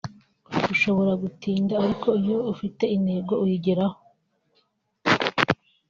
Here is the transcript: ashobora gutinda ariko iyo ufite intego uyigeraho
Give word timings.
ashobora 0.73 1.11
gutinda 1.23 1.73
ariko 1.83 2.07
iyo 2.21 2.37
ufite 2.53 2.83
intego 2.95 3.33
uyigeraho 3.43 3.97